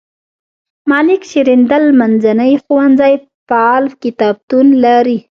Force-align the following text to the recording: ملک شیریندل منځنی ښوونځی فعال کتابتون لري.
ملک 0.91 1.21
شیریندل 1.31 1.85
منځنی 1.99 2.51
ښوونځی 2.63 3.13
فعال 3.47 3.83
کتابتون 4.03 4.67
لري. 4.83 5.17